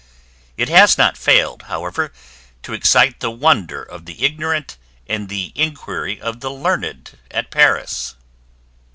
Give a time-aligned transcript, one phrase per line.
[0.57, 2.11] It has not failed, however,
[2.63, 4.77] to excite the wonder of the ignorant
[5.07, 8.15] and the inquiry of the learned at Paris."